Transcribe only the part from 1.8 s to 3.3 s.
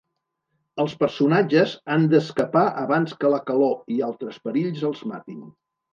han d'escapar abans